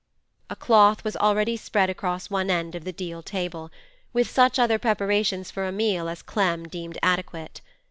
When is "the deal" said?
2.85-3.21